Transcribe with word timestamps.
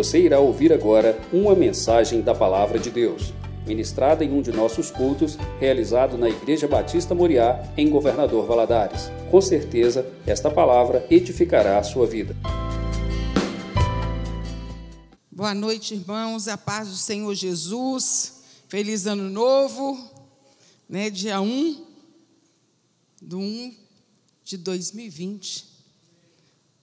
Você 0.00 0.18
irá 0.18 0.40
ouvir 0.40 0.72
agora 0.72 1.20
uma 1.30 1.54
mensagem 1.54 2.22
da 2.22 2.34
Palavra 2.34 2.78
de 2.78 2.90
Deus, 2.90 3.34
ministrada 3.66 4.24
em 4.24 4.32
um 4.32 4.40
de 4.40 4.50
nossos 4.50 4.90
cultos, 4.90 5.36
realizado 5.58 6.16
na 6.16 6.26
Igreja 6.26 6.66
Batista 6.66 7.14
Moriá, 7.14 7.70
em 7.76 7.90
Governador 7.90 8.46
Valadares. 8.46 9.10
Com 9.30 9.42
certeza, 9.42 10.10
esta 10.26 10.50
palavra 10.50 11.06
edificará 11.10 11.78
a 11.78 11.82
sua 11.82 12.06
vida. 12.06 12.34
Boa 15.30 15.52
noite, 15.52 15.92
irmãos. 15.92 16.48
A 16.48 16.56
paz 16.56 16.88
do 16.88 16.96
Senhor 16.96 17.34
Jesus. 17.34 18.44
Feliz 18.68 19.06
ano 19.06 19.28
novo, 19.28 19.98
né? 20.88 21.10
Dia 21.10 21.42
1 21.42 21.84
do 23.20 23.38
1 23.38 23.76
de 24.44 24.56
2020. 24.56 25.68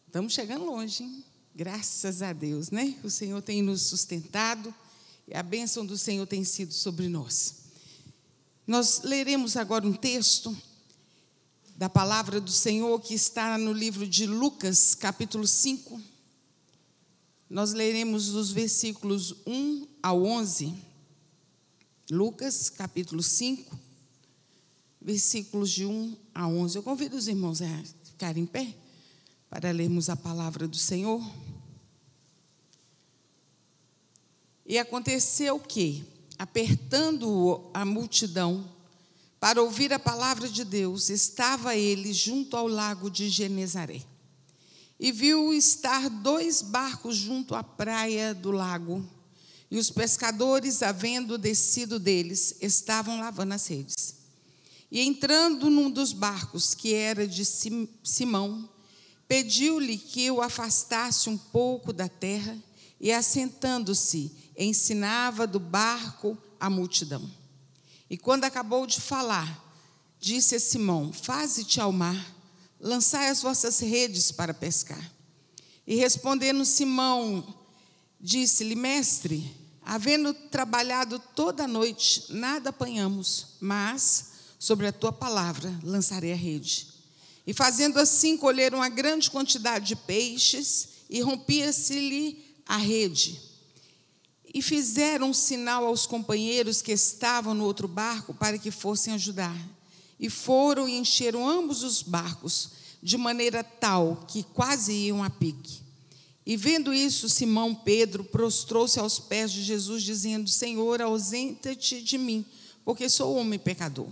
Estamos 0.06 0.34
chegando 0.34 0.66
longe, 0.66 1.02
hein? 1.02 1.27
Graças 1.58 2.22
a 2.22 2.34
Deus, 2.34 2.70
né? 2.70 2.96
O 3.04 3.10
Senhor 3.10 3.42
tem 3.42 3.64
nos 3.64 3.82
sustentado 3.82 4.72
e 5.28 5.36
a 5.36 5.42
bênção 5.42 5.84
do 5.84 5.98
Senhor 5.98 6.28
tem 6.28 6.44
sido 6.44 6.72
sobre 6.72 7.08
nós. 7.08 7.56
Nós 8.68 9.02
leremos 9.02 9.58
agora 9.58 9.88
um 9.88 9.92
texto 9.92 10.56
da 11.76 11.90
palavra 11.90 12.40
do 12.40 12.52
Senhor 12.52 13.02
que 13.02 13.16
está 13.16 13.58
no 13.58 13.74
livro 13.74 14.08
de 14.08 14.28
Lucas, 14.28 14.94
capítulo 14.94 15.48
5. 15.48 16.00
Nós 17.50 17.74
leremos 17.74 18.28
dos 18.28 18.52
versículos 18.52 19.34
1 19.48 19.88
ao 20.04 20.24
11. 20.26 20.76
Lucas, 22.12 22.70
capítulo 22.70 23.24
5, 23.24 23.76
versículos 25.02 25.72
de 25.72 25.88
1 25.88 26.18
a 26.36 26.48
11. 26.48 26.76
Eu 26.76 26.84
convido 26.84 27.18
os 27.18 27.28
irmãos 27.28 27.64
a 27.64 27.84
ficarem 28.04 28.44
em 28.44 28.46
pé 28.46 28.76
para 29.50 29.72
lermos 29.72 30.08
a 30.08 30.16
palavra 30.16 30.68
do 30.68 30.78
Senhor. 30.78 31.20
E 34.68 34.78
aconteceu 34.78 35.58
que, 35.58 36.04
apertando 36.38 37.70
a 37.74 37.86
multidão 37.86 38.70
para 39.40 39.62
ouvir 39.62 39.94
a 39.94 40.00
palavra 40.00 40.50
de 40.50 40.66
Deus, 40.66 41.10
estava 41.10 41.76
ele 41.76 42.12
junto 42.12 42.58
ao 42.58 42.68
lago 42.68 43.10
de 43.10 43.30
Genezaré. 43.30 44.02
E 45.00 45.12
viu 45.12 45.54
estar 45.54 46.10
dois 46.10 46.62
barcos 46.62 47.16
junto 47.16 47.56
à 47.56 47.64
praia 47.64 48.34
do 48.34 48.52
lago, 48.52 49.08
e 49.70 49.78
os 49.78 49.90
pescadores, 49.90 50.82
havendo 50.82 51.38
descido 51.38 52.00
deles, 52.00 52.56
estavam 52.62 53.20
lavando 53.20 53.54
as 53.54 53.68
redes. 53.68 54.16
E 54.92 55.02
entrando 55.02 55.70
num 55.70 55.90
dos 55.90 56.14
barcos, 56.14 56.74
que 56.74 56.94
era 56.94 57.28
de 57.28 57.46
Simão, 57.46 58.70
pediu-lhe 59.28 59.98
que 59.98 60.32
o 60.32 60.42
afastasse 60.42 61.30
um 61.30 61.38
pouco 61.38 61.94
da 61.94 62.08
terra, 62.08 62.58
e 63.00 63.12
assentando-se, 63.12 64.32
ensinava 64.58 65.46
do 65.46 65.60
barco 65.60 66.38
a 66.60 66.70
multidão. 66.70 67.30
E 68.10 68.18
quando 68.18 68.46
acabou 68.46 68.88
de 68.88 69.00
falar, 69.00 69.64
disse 70.20 70.56
a 70.56 70.60
Simão: 70.60 71.12
Faze-te 71.14 71.80
ao 71.80 71.92
mar, 71.92 72.36
lançai 72.80 73.30
as 73.30 73.42
vossas 73.42 73.80
redes 73.80 74.32
para 74.32 74.54
pescar. 74.54 75.12
E 75.86 75.96
respondendo 75.96 76.66
Simão, 76.66 77.56
disse-lhe: 78.20 78.76
Mestre, 78.76 79.56
havendo 79.84 80.34
trabalhado 80.34 81.20
toda 81.36 81.66
a 81.66 81.68
noite, 81.68 82.26
nada 82.30 82.70
apanhamos, 82.70 83.58
mas 83.60 84.32
sobre 84.60 84.88
a 84.88 84.92
tua 84.92 85.12
palavra 85.12 85.74
lançarei 85.84 86.34
a 86.34 86.36
rede. 86.36 86.88
E 87.46 87.54
fazendo 87.54 87.98
assim, 87.98 88.36
colheram 88.36 88.80
uma 88.80 88.90
grande 88.90 89.32
quantidade 89.32 89.86
de 89.86 89.96
peixes 89.96 90.90
e 91.10 91.22
rompia-se-lhe 91.22 92.47
a 92.68 92.78
rede. 92.78 93.40
E 94.54 94.62
fizeram 94.62 95.30
um 95.30 95.34
sinal 95.34 95.86
aos 95.86 96.06
companheiros 96.06 96.82
que 96.82 96.92
estavam 96.92 97.54
no 97.54 97.64
outro 97.64 97.88
barco 97.88 98.34
para 98.34 98.58
que 98.58 98.72
fossem 98.72 99.14
ajudar. 99.14 99.58
E 100.20 100.30
foram 100.30 100.90
e 100.90 100.98
encheram 100.98 101.48
ambos 101.48 101.84
os 101.84 102.02
barcos, 102.02 102.72
de 103.04 103.18
maneira 103.18 103.64
tal 103.64 104.26
que 104.28 104.44
quase 104.44 104.92
iam 104.92 105.24
a 105.24 105.30
pique. 105.30 105.82
E 106.46 106.56
vendo 106.56 106.94
isso, 106.94 107.30
Simão 107.30 107.76
Pedro 107.76 108.24
prostrou-se 108.24 108.98
aos 109.00 109.20
pés 109.20 109.52
de 109.52 109.62
Jesus, 109.62 110.02
dizendo: 110.02 110.50
Senhor, 110.50 111.02
ausenta-te 111.02 112.02
de 112.02 112.18
mim, 112.18 112.46
porque 112.86 113.10
sou 113.10 113.36
homem 113.36 113.60
pecador. 113.60 114.08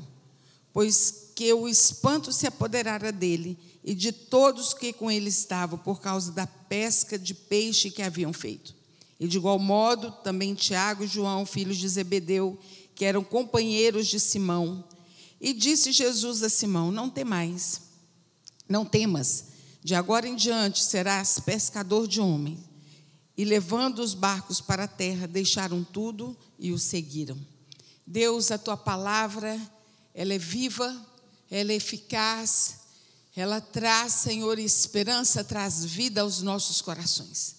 Pois 0.73 1.24
que 1.35 1.53
o 1.53 1.67
espanto 1.67 2.31
se 2.31 2.47
apoderara 2.47 3.11
dele 3.11 3.59
e 3.83 3.93
de 3.93 4.13
todos 4.13 4.73
que 4.73 4.93
com 4.93 5.11
ele 5.11 5.29
estavam, 5.29 5.77
por 5.77 5.99
causa 5.99 6.31
da 6.31 6.47
pesca 6.47 7.19
de 7.19 7.33
peixe 7.33 7.91
que 7.91 8.01
haviam 8.01 8.31
feito. 8.31 8.73
E 9.19 9.27
de 9.27 9.37
igual 9.37 9.59
modo, 9.59 10.11
também 10.23 10.55
Tiago 10.55 11.03
e 11.03 11.07
João, 11.07 11.45
filhos 11.45 11.77
de 11.77 11.87
Zebedeu, 11.87 12.57
que 12.95 13.05
eram 13.05 13.23
companheiros 13.23 14.07
de 14.07 14.19
Simão. 14.19 14.83
E 15.39 15.53
disse 15.53 15.91
Jesus 15.91 16.41
a 16.41 16.49
Simão: 16.49 16.89
Não 16.89 17.09
temais, 17.09 17.81
não 18.67 18.85
temas, 18.85 19.45
de 19.83 19.93
agora 19.93 20.27
em 20.27 20.35
diante 20.35 20.83
serás 20.83 21.39
pescador 21.39 22.07
de 22.07 22.19
homens. 22.19 22.59
E 23.37 23.43
levando 23.43 23.99
os 23.99 24.13
barcos 24.13 24.61
para 24.61 24.85
a 24.85 24.87
terra, 24.87 25.27
deixaram 25.27 25.83
tudo 25.83 26.35
e 26.57 26.71
o 26.71 26.79
seguiram. 26.79 27.37
Deus, 28.07 28.49
a 28.49 28.57
tua 28.57 28.77
palavra, 28.77 29.59
ela 30.13 30.33
é 30.33 30.37
viva, 30.37 30.95
ela 31.49 31.71
é 31.71 31.75
eficaz, 31.75 32.77
ela 33.35 33.59
traz, 33.59 34.13
Senhor, 34.13 34.57
esperança, 34.57 35.43
traz 35.43 35.83
vida 35.83 36.21
aos 36.21 36.41
nossos 36.41 36.81
corações. 36.81 37.55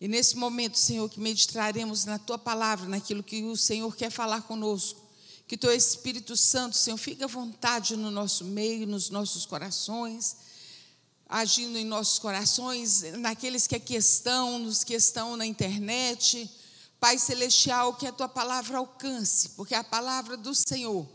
E 0.00 0.08
nesse 0.08 0.36
momento, 0.36 0.78
Senhor, 0.78 1.08
que 1.10 1.20
meditaremos 1.20 2.04
na 2.04 2.18
tua 2.18 2.38
palavra, 2.38 2.88
naquilo 2.88 3.22
que 3.22 3.42
o 3.42 3.56
Senhor 3.56 3.94
quer 3.94 4.10
falar 4.10 4.42
conosco. 4.42 5.00
Que 5.46 5.56
teu 5.56 5.72
Espírito 5.72 6.36
Santo, 6.36 6.76
Senhor, 6.76 6.96
fique 6.96 7.24
à 7.24 7.26
vontade 7.26 7.96
no 7.96 8.10
nosso 8.10 8.44
meio, 8.44 8.86
nos 8.86 9.10
nossos 9.10 9.44
corações, 9.44 10.36
agindo 11.28 11.76
em 11.76 11.84
nossos 11.84 12.18
corações, 12.18 13.02
naqueles 13.18 13.66
que 13.66 13.74
aqui 13.74 13.96
estão, 13.96 14.60
nos 14.60 14.84
que 14.84 14.94
estão 14.94 15.36
na 15.36 15.44
internet. 15.44 16.48
Pai 17.00 17.18
Celestial, 17.18 17.94
que 17.94 18.06
a 18.06 18.12
tua 18.12 18.28
palavra 18.28 18.78
alcance, 18.78 19.50
porque 19.50 19.74
a 19.74 19.82
palavra 19.82 20.36
do 20.36 20.54
Senhor 20.54 21.06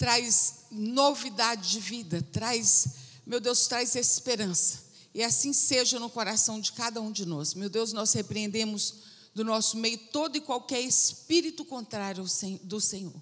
traz 0.00 0.64
novidade 0.70 1.72
de 1.72 1.78
vida, 1.78 2.22
traz, 2.32 2.86
meu 3.26 3.38
Deus, 3.38 3.66
traz 3.66 3.94
esperança. 3.94 4.82
E 5.14 5.22
assim 5.22 5.52
seja 5.52 6.00
no 6.00 6.08
coração 6.08 6.58
de 6.58 6.72
cada 6.72 7.02
um 7.02 7.12
de 7.12 7.26
nós. 7.26 7.52
Meu 7.52 7.68
Deus, 7.68 7.92
nós 7.92 8.14
repreendemos 8.14 8.94
do 9.34 9.44
nosso 9.44 9.76
meio 9.76 9.98
todo 10.10 10.36
e 10.36 10.40
qualquer 10.40 10.80
espírito 10.80 11.66
contrário 11.66 12.24
do 12.62 12.80
Senhor. 12.80 13.12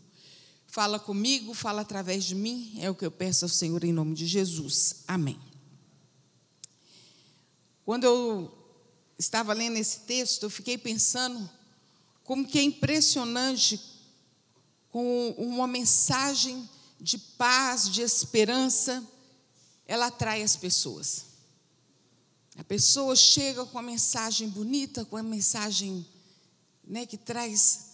Fala 0.69 1.01
comigo, 1.01 1.53
fala 1.53 1.81
através 1.81 2.25
de 2.25 2.37
mim, 2.37 2.77
é 2.79 2.89
o 2.89 2.95
que 2.95 3.05
eu 3.05 3.11
peço 3.11 3.45
ao 3.45 3.49
Senhor 3.49 3.83
em 3.83 3.93
nome 3.93 4.15
de 4.15 4.29
Jesus. 4.29 5.03
Amém. 5.09 5.41
Quando 7.85 8.05
eu 8.05 8.57
estava 9.19 9.53
lendo 9.53 9.79
esse 9.79 10.03
texto, 10.03 10.45
eu 10.45 10.51
fiquei 10.51 10.79
pensando 10.79 11.51
como 12.23 12.47
que 12.47 12.61
é 12.61 12.63
impressionante 12.63 13.81
com 14.91 15.31
uma 15.37 15.67
mensagem 15.67 16.69
de 17.01 17.19
paz, 17.19 17.89
de 17.89 18.03
esperança, 18.03 19.07
ela 19.87 20.07
atrai 20.07 20.43
as 20.43 20.57
pessoas. 20.57 21.27
A 22.57 22.65
pessoa 22.65 23.15
chega 23.15 23.65
com 23.65 23.79
a 23.79 23.83
mensagem 23.83 24.49
bonita, 24.49 25.05
com 25.05 25.17
a 25.17 25.23
mensagem 25.23 26.05
né, 26.85 27.07
que 27.07 27.17
traz 27.17 27.89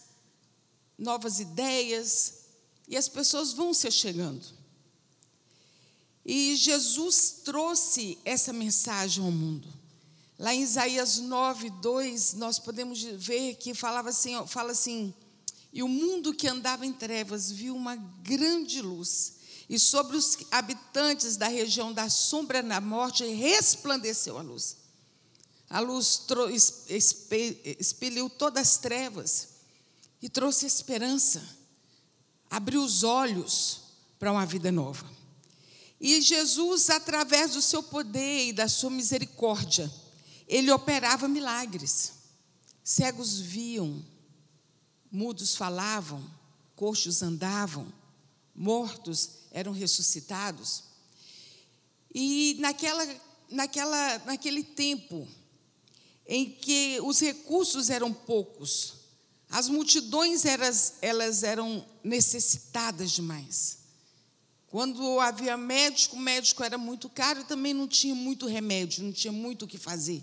novas 0.97 1.39
ideias, 1.39 2.45
e 2.87 2.97
as 2.97 3.07
pessoas 3.07 3.53
vão 3.53 3.73
se 3.73 3.89
chegando. 3.91 4.43
E 6.25 6.55
Jesus 6.55 7.41
trouxe 7.43 8.17
essa 8.25 8.51
mensagem 8.51 9.23
ao 9.23 9.31
mundo. 9.31 9.67
Lá 10.37 10.53
em 10.53 10.61
Isaías 10.61 11.17
9, 11.17 11.69
2, 11.69 12.33
nós 12.33 12.57
podemos 12.57 13.01
ver 13.01 13.55
que 13.55 13.73
falava 13.73 14.09
assim, 14.09 14.33
fala 14.47 14.71
assim, 14.71 15.13
e 15.75 15.83
o 15.83 15.89
mundo 15.89 16.33
que 16.33 16.47
andava 16.47 16.85
em 16.85 16.93
trevas 16.93 17.51
viu 17.51 17.75
uma 17.75 17.97
grande 17.97 18.81
luz, 18.81 19.33
e 19.67 19.77
sobre 19.77 20.15
os 20.15 20.37
habitantes 20.49 21.35
da 21.35 21.49
região 21.49 21.91
da 21.91 22.07
sombra 22.09 22.63
da 22.63 22.79
morte 22.79 23.25
resplandeceu 23.25 24.37
a 24.37 24.41
luz. 24.41 24.77
A 25.69 25.81
luz 25.81 26.27
expeliu 27.77 28.29
todas 28.29 28.61
as 28.61 28.77
trevas 28.77 29.49
e 30.21 30.29
trouxe 30.29 30.65
esperança, 30.65 31.43
abriu 32.49 32.81
os 32.81 33.03
olhos 33.03 33.81
para 34.17 34.31
uma 34.31 34.45
vida 34.45 34.71
nova. 34.71 35.05
E 35.99 36.21
Jesus, 36.21 36.89
através 36.89 37.51
do 37.51 37.61
seu 37.61 37.83
poder 37.83 38.47
e 38.47 38.53
da 38.53 38.69
sua 38.69 38.89
misericórdia, 38.89 39.91
ele 40.47 40.71
operava 40.71 41.27
milagres. 41.27 42.13
Cegos 42.81 43.39
viam, 43.39 44.05
mudos 45.15 45.55
falavam, 45.55 46.21
coxos 46.75 47.23
andavam, 47.23 47.87
mortos 48.53 49.29
eram 49.49 49.71
ressuscitados. 49.71 50.83
E 52.13 52.57
naquela, 52.59 53.07
naquela, 53.49 54.19
naquele 54.25 54.61
tempo, 54.61 55.25
em 56.27 56.51
que 56.51 56.99
os 57.01 57.21
recursos 57.21 57.89
eram 57.89 58.11
poucos, 58.11 58.95
as 59.49 59.69
multidões 59.69 60.43
elas, 60.43 60.95
elas 61.01 61.43
eram 61.43 61.85
necessitadas 62.03 63.11
demais. 63.11 63.85
Quando 64.67 65.21
havia 65.21 65.55
médico, 65.55 66.17
o 66.17 66.19
médico 66.19 66.61
era 66.61 66.77
muito 66.77 67.07
caro 67.07 67.39
e 67.39 67.45
também 67.45 67.73
não 67.73 67.87
tinha 67.87 68.13
muito 68.13 68.47
remédio, 68.47 69.05
não 69.05 69.13
tinha 69.13 69.31
muito 69.31 69.63
o 69.63 69.67
que 69.67 69.77
fazer. 69.77 70.21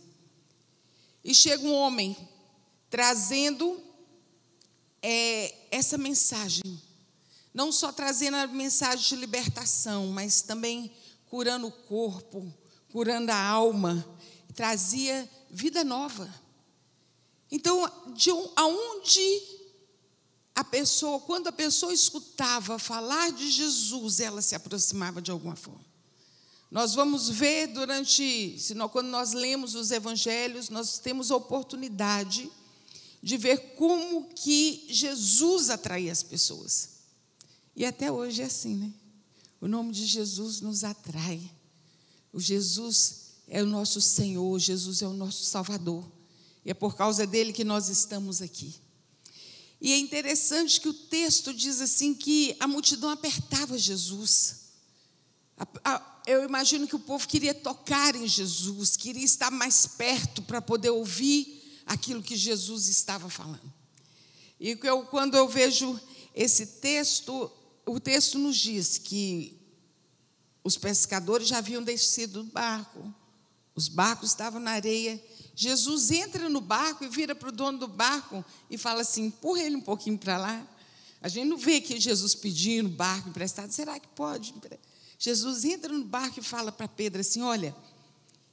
E 1.24 1.34
chega 1.34 1.64
um 1.64 1.72
homem 1.72 2.14
trazendo 2.90 3.80
é, 5.02 5.54
essa 5.70 5.98
mensagem, 5.98 6.62
não 7.52 7.72
só 7.72 7.92
trazendo 7.92 8.36
a 8.36 8.46
mensagem 8.46 9.08
de 9.08 9.16
libertação, 9.16 10.06
mas 10.08 10.42
também 10.42 10.90
curando 11.26 11.66
o 11.66 11.72
corpo, 11.72 12.52
curando 12.90 13.32
a 13.32 13.44
alma, 13.44 14.06
trazia 14.54 15.28
vida 15.50 15.82
nova. 15.82 16.32
Então, 17.50 17.90
de 18.14 18.30
aonde 18.56 19.42
a 20.54 20.62
pessoa, 20.62 21.18
quando 21.20 21.48
a 21.48 21.52
pessoa 21.52 21.92
escutava 21.92 22.78
falar 22.78 23.32
de 23.32 23.50
Jesus, 23.50 24.20
ela 24.20 24.40
se 24.40 24.54
aproximava 24.54 25.20
de 25.20 25.30
alguma 25.30 25.56
forma. 25.56 25.84
Nós 26.70 26.94
vamos 26.94 27.28
ver 27.28 27.66
durante, 27.66 28.56
quando 28.90 29.08
nós 29.08 29.32
lemos 29.32 29.74
os 29.74 29.90
evangelhos, 29.90 30.70
nós 30.70 30.98
temos 30.98 31.30
a 31.30 31.36
oportunidade 31.36 32.50
de 33.22 33.36
ver 33.36 33.74
como 33.76 34.28
que 34.34 34.86
Jesus 34.90 35.70
atraía 35.70 36.10
as 36.10 36.22
pessoas. 36.22 36.88
E 37.76 37.84
até 37.84 38.10
hoje 38.10 38.42
é 38.42 38.46
assim, 38.46 38.76
né? 38.76 38.92
O 39.60 39.68
nome 39.68 39.92
de 39.92 40.04
Jesus 40.06 40.60
nos 40.60 40.82
atrai. 40.82 41.40
O 42.32 42.40
Jesus 42.40 43.34
é 43.46 43.62
o 43.62 43.66
nosso 43.66 44.00
Senhor, 44.00 44.58
Jesus 44.58 45.02
é 45.02 45.06
o 45.06 45.12
nosso 45.12 45.44
Salvador. 45.44 46.10
E 46.64 46.70
é 46.70 46.74
por 46.74 46.96
causa 46.96 47.26
dele 47.26 47.52
que 47.52 47.62
nós 47.62 47.88
estamos 47.88 48.42
aqui. 48.42 48.74
E 49.80 49.92
é 49.92 49.98
interessante 49.98 50.80
que 50.80 50.88
o 50.88 50.94
texto 50.94 51.54
diz 51.54 51.80
assim 51.80 52.14
que 52.14 52.56
a 52.58 52.66
multidão 52.66 53.10
apertava 53.10 53.78
Jesus. 53.78 54.62
Eu 56.26 56.44
imagino 56.44 56.88
que 56.88 56.96
o 56.96 57.00
povo 57.00 57.26
queria 57.26 57.54
tocar 57.54 58.16
em 58.16 58.26
Jesus, 58.26 58.96
queria 58.96 59.24
estar 59.24 59.50
mais 59.50 59.86
perto 59.86 60.42
para 60.42 60.60
poder 60.60 60.90
ouvir 60.90 61.61
aquilo 61.86 62.22
que 62.22 62.36
Jesus 62.36 62.88
estava 62.88 63.28
falando. 63.28 63.72
E 64.58 64.78
eu, 64.82 65.02
quando 65.06 65.36
eu 65.36 65.48
vejo 65.48 65.98
esse 66.34 66.66
texto, 66.66 67.50
o 67.84 67.98
texto 67.98 68.38
nos 68.38 68.56
diz 68.56 68.98
que 68.98 69.58
os 70.64 70.76
pescadores 70.76 71.48
já 71.48 71.58
haviam 71.58 71.82
descido 71.82 72.44
do 72.44 72.50
barco, 72.50 73.12
os 73.74 73.88
barcos 73.88 74.30
estavam 74.30 74.60
na 74.60 74.72
areia. 74.72 75.22
Jesus 75.54 76.10
entra 76.10 76.48
no 76.48 76.60
barco 76.60 77.04
e 77.04 77.08
vira 77.08 77.34
para 77.34 77.48
o 77.48 77.52
dono 77.52 77.78
do 77.78 77.88
barco 77.88 78.44
e 78.70 78.78
fala 78.78 79.00
assim: 79.00 79.26
empurra 79.26 79.62
ele 79.62 79.76
um 79.76 79.80
pouquinho 79.80 80.18
para 80.18 80.38
lá. 80.38 80.66
A 81.20 81.28
gente 81.28 81.48
não 81.48 81.56
vê 81.56 81.80
que 81.80 81.98
Jesus 81.98 82.34
pedindo 82.34 82.88
barco 82.88 83.28
emprestado. 83.28 83.70
Será 83.70 83.98
que 83.98 84.08
pode? 84.08 84.54
Jesus 85.18 85.64
entra 85.64 85.92
no 85.92 86.04
barco 86.04 86.40
e 86.40 86.42
fala 86.42 86.70
para 86.70 86.86
Pedro 86.86 87.20
assim: 87.20 87.42
Olha, 87.42 87.74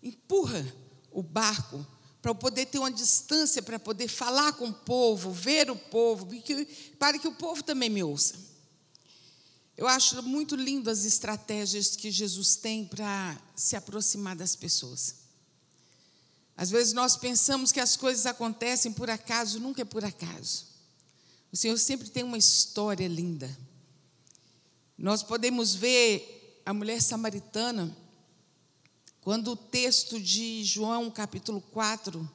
empurra 0.02 0.66
o 1.12 1.22
barco 1.22 1.86
para 2.22 2.36
poder 2.36 2.66
ter 2.66 2.80
uma 2.80 2.92
distância, 2.92 3.62
para 3.62 3.80
poder 3.80 4.08
falar 4.08 4.54
com 4.54 4.68
o 4.68 4.74
povo, 4.74 5.32
ver 5.32 5.72
o 5.72 5.76
povo, 5.76 6.28
para 6.98 7.18
que 7.18 7.28
o 7.28 7.34
povo 7.34 7.64
também 7.64 7.90
me 7.90 8.04
ouça. 8.04 8.36
Eu 9.78 9.88
acho 9.88 10.22
muito 10.22 10.56
lindo 10.56 10.90
as 10.90 11.06
estratégias 11.06 11.96
que 11.96 12.12
Jesus 12.12 12.58
tem 12.58 12.86
para 12.86 13.42
se 13.56 13.78
aproximar 13.78 14.36
das 14.36 14.54
pessoas. 14.54 15.16
Às 16.58 16.70
vezes 16.70 16.92
nós 16.92 17.16
pensamos 17.16 17.72
que 17.72 17.80
as 17.80 17.96
coisas 17.96 18.26
acontecem 18.26 18.92
por 18.92 19.10
acaso, 19.10 19.62
nunca 19.62 19.82
é 19.82 19.86
por 19.86 20.04
acaso. 20.04 20.66
O 21.50 21.56
Senhor 21.56 21.78
sempre 21.78 22.10
tem 22.10 22.24
uma 22.24 22.38
história 22.38 23.08
linda. 23.08 23.58
Nós 24.98 25.24
podemos 25.24 25.74
ver 25.74 26.62
a 26.66 26.74
mulher 26.74 27.02
samaritana, 27.02 27.96
quando 29.30 29.52
o 29.52 29.56
texto 29.56 30.20
de 30.20 30.64
João, 30.64 31.12
capítulo 31.12 31.62
4, 31.72 32.28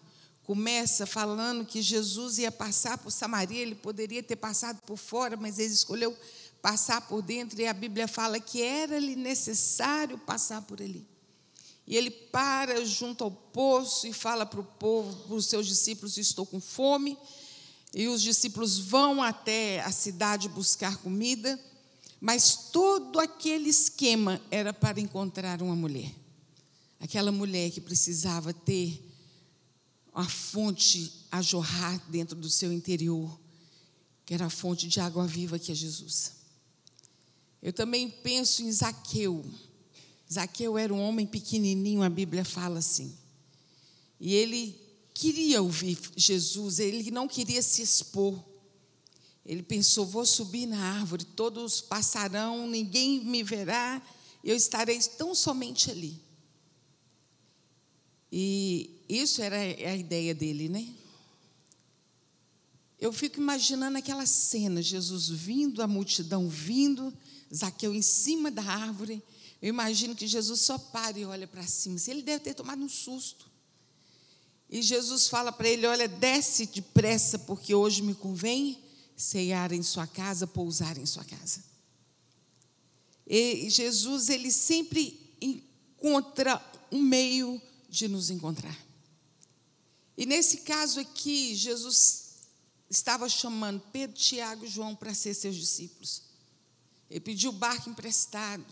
começa 0.45 1.05
falando 1.05 1.67
que 1.67 1.83
Jesus 1.83 2.39
ia 2.39 2.53
passar 2.53 2.99
por 2.99 3.11
Samaria, 3.11 3.63
ele 3.63 3.75
poderia 3.75 4.23
ter 4.23 4.37
passado 4.37 4.81
por 4.83 4.97
fora, 4.97 5.37
mas 5.37 5.59
ele 5.59 5.75
escolheu 5.75 6.17
passar 6.63 7.01
por 7.01 7.21
dentro, 7.21 7.61
e 7.61 7.67
a 7.67 7.73
Bíblia 7.73 8.07
fala 8.07 8.39
que 8.39 8.63
era-lhe 8.63 9.17
necessário 9.17 10.17
passar 10.19 10.63
por 10.63 10.81
ali. 10.81 11.05
E 11.85 11.97
ele 11.97 12.13
para 12.13 12.85
junto 12.85 13.25
ao 13.25 13.31
poço 13.33 14.07
e 14.07 14.13
fala 14.13 14.47
para 14.47 14.61
o 14.61 14.65
povo, 14.65 15.17
para 15.27 15.35
os 15.35 15.47
seus 15.47 15.67
discípulos: 15.67 16.17
Estou 16.17 16.47
com 16.47 16.61
fome. 16.61 17.19
E 17.93 18.07
os 18.07 18.23
discípulos 18.23 18.79
vão 18.79 19.21
até 19.21 19.81
a 19.81 19.91
cidade 19.91 20.49
buscar 20.49 20.99
comida. 20.99 21.59
Mas 22.21 22.55
todo 22.71 23.19
aquele 23.19 23.69
esquema 23.69 24.41
era 24.49 24.73
para 24.73 25.01
encontrar 25.01 25.61
uma 25.61 25.75
mulher. 25.75 26.23
Aquela 27.05 27.31
mulher 27.31 27.71
que 27.71 27.83
precisava 27.83 28.55
ter 28.55 28.99
uma 30.15 30.27
fonte 30.27 31.13
a 31.31 31.43
jorrar 31.43 32.03
dentro 32.09 32.35
do 32.35 32.49
seu 32.49 32.73
interior, 32.73 33.39
que 34.25 34.33
era 34.33 34.47
a 34.47 34.51
fonte 34.51 34.89
de 34.89 35.01
água 35.01 35.27
viva 35.27 35.59
que 35.59 35.71
é 35.71 35.75
Jesus. 35.75 36.33
Eu 37.61 37.75
também 37.75 38.09
penso 38.09 38.63
em 38.63 38.73
Zaqueu. 38.73 39.45
Zaqueu 40.33 40.79
era 40.79 40.95
um 40.95 40.99
homem 40.99 41.27
pequenininho, 41.27 42.03
a 42.03 42.09
Bíblia 42.09 42.43
fala 42.43 42.79
assim. 42.79 43.15
E 44.19 44.33
ele 44.33 44.75
queria 45.13 45.61
ouvir 45.61 45.99
Jesus, 46.17 46.79
ele 46.79 47.11
não 47.11 47.29
queria 47.29 47.61
se 47.61 47.83
expor. 47.83 48.43
Ele 49.45 49.63
pensou: 49.63 50.07
vou 50.07 50.25
subir 50.25 50.65
na 50.65 50.79
árvore, 50.79 51.23
todos 51.23 51.83
passarão, 51.83 52.67
ninguém 52.67 53.23
me 53.23 53.43
verá, 53.43 54.01
eu 54.43 54.57
estarei 54.57 54.99
tão 55.01 55.35
somente 55.35 55.91
ali. 55.91 56.25
E 58.37 58.91
isso 59.09 59.41
era 59.41 59.57
a 59.57 59.95
ideia 59.95 60.35
dele, 60.35 60.69
né? 60.69 60.93
Eu 62.99 63.13
fico 63.13 63.39
imaginando 63.39 63.97
aquela 63.97 64.27
cena, 64.27 64.83
Jesus 64.83 65.29
vindo, 65.29 65.81
a 65.81 65.87
multidão 65.87 66.49
vindo, 66.49 67.17
Zaqueu 67.55 67.95
em 67.95 68.03
cima 68.03 68.51
da 68.51 68.65
árvore. 68.65 69.23
Eu 69.63 69.69
imagino 69.69 70.17
que 70.17 70.27
Jesus 70.27 70.63
só 70.63 70.77
para 70.77 71.17
e 71.17 71.25
olha 71.25 71.47
para 71.47 71.65
cima. 71.65 71.97
Ele 72.09 72.23
deve 72.23 72.43
ter 72.43 72.55
tomado 72.55 72.83
um 72.83 72.89
susto. 72.89 73.49
E 74.69 74.83
Jesus 74.83 75.29
fala 75.29 75.53
para 75.53 75.69
ele: 75.69 75.87
Olha, 75.87 76.09
desce 76.09 76.67
depressa, 76.67 77.39
porque 77.39 77.73
hoje 77.73 78.03
me 78.03 78.17
convém 78.17 78.83
ceiar 79.17 79.73
em 79.73 79.83
sua 79.85 80.09
casa, 80.09 80.45
pousar 80.45 80.99
em 80.99 81.07
sua 81.07 81.23
casa. 81.23 81.63
E 83.25 83.71
Jesus, 83.71 84.29
ele 84.29 84.51
sempre 84.51 85.37
encontra 85.41 86.61
um 86.91 87.01
meio 87.01 87.63
de 87.95 88.09
nos 88.09 88.31
encontrar. 88.31 88.77
E 90.17 90.27
nesse 90.27 90.59
caso 90.59 91.01
aqui, 91.01 91.55
Jesus 91.55 92.25
estava 92.89 93.29
chamando 93.29 93.81
Pedro, 93.93 94.17
Tiago 94.17 94.65
e 94.65 94.69
João 94.69 94.95
para 94.95 95.15
ser 95.15 95.35
seus 95.35 95.57
discípulos. 95.57 96.23
Ele 97.11 97.21
pediu 97.21 97.51
o 97.51 97.55
barco 97.55 97.91
emprestado. 97.91 98.65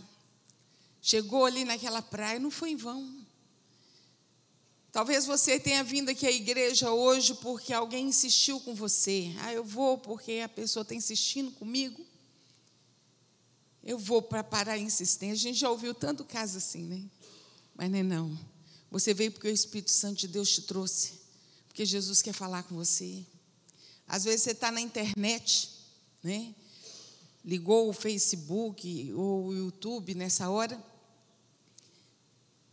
Chegou 1.01 1.45
ali 1.45 1.65
naquela 1.65 2.01
praia, 2.01 2.39
não 2.39 2.51
foi 2.51 2.71
em 2.71 2.77
vão. 2.77 3.23
Talvez 4.93 5.25
você 5.25 5.59
tenha 5.59 5.83
vindo 5.83 6.11
aqui 6.11 6.27
à 6.27 6.31
igreja 6.31 6.91
hoje 6.91 7.35
porque 7.35 7.73
alguém 7.73 8.09
insistiu 8.09 8.61
com 8.61 8.75
você. 8.75 9.35
Ah, 9.41 9.53
eu 9.53 9.65
vou 9.65 9.99
porque 9.99 10.41
a 10.45 10.49
pessoa 10.49 10.83
está 10.83 10.95
insistindo 10.95 11.51
comigo. 11.53 12.05
Eu 13.83 13.99
vou 13.99 14.23
para 14.23 14.45
parar 14.45 14.75
a 14.75 14.79
insistência. 14.79 15.33
A 15.33 15.53
gente 15.53 15.59
já 15.59 15.71
ouviu 15.71 15.93
tanto 15.95 16.25
caso 16.25 16.59
assim, 16.59 16.83
né? 16.83 17.03
Mas 17.75 17.91
não 17.91 17.99
é 17.99 18.03
não. 18.03 18.52
Você 18.93 19.13
veio 19.13 19.33
porque 19.33 19.49
o 19.49 19.53
Espírito 19.53 19.91
Santo 19.91 20.21
de 20.21 20.29
Deus 20.29 20.49
te 20.49 20.63
trouxe. 20.63 21.15
Porque 21.67 21.85
Jesus 21.85 22.23
quer 22.23 22.33
falar 22.33 22.63
com 22.63 22.77
você. 22.77 23.27
Às 24.07 24.23
vezes 24.23 24.43
você 24.43 24.53
está 24.53 24.71
na 24.71 24.81
internet, 24.81 25.69
né? 26.23 26.55
Ligou 27.45 27.89
o 27.89 27.93
Facebook 27.93 29.13
ou 29.15 29.47
o 29.47 29.55
YouTube 29.55 30.15
nessa 30.15 30.49
hora. 30.49 30.81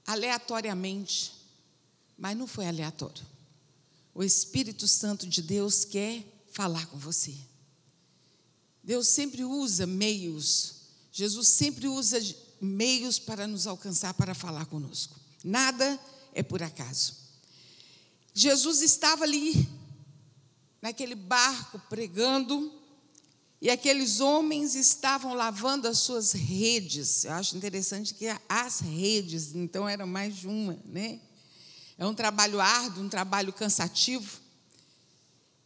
Aleatoriamente 0.06 1.40
mas 2.20 2.38
não 2.38 2.46
foi 2.46 2.68
aleatório. 2.68 3.26
O 4.14 4.24
Espírito 4.24 4.88
Santo 4.88 5.26
de 5.26 5.42
Deus 5.42 5.86
quer 5.86 6.24
falar 6.52 6.86
com 6.88 6.98
você. 6.98 7.34
Deus 8.84 9.08
sempre 9.08 9.44
usa 9.44 9.88
meios, 9.88 10.76
Jesus 11.12 11.48
sempre 11.50 11.88
usa 11.88 12.20
meios 12.60 13.18
para 13.18 13.48
nos 13.48 13.66
alcançar, 13.66 14.14
para 14.14 14.34
falar 14.34 14.66
conosco. 14.66 15.18
Nada 15.44 16.00
é 16.34 16.44
por 16.44 16.62
acaso. 16.62 17.16
Jesus 18.34 18.82
estava 18.82 19.24
ali, 19.24 19.68
naquele 20.82 21.16
barco, 21.16 21.80
pregando, 21.90 22.72
e 23.62 23.70
aqueles 23.70 24.22
homens 24.22 24.76
estavam 24.76 25.34
lavando 25.34 25.88
as 25.88 26.00
suas 26.00 26.32
redes. 26.32 27.26
Eu 27.26 27.34
acho 27.34 27.58
interessante 27.58 28.14
que 28.14 28.26
as 28.48 28.80
redes, 28.80 29.54
então 29.54 29.88
era 29.88 30.06
mais 30.06 30.38
de 30.38 30.48
uma, 30.48 30.80
né? 30.86 31.20
É 31.98 32.06
um 32.06 32.16
trabalho 32.16 32.62
árduo, 32.62 33.04
um 33.04 33.10
trabalho 33.10 33.52
cansativo. 33.52 34.40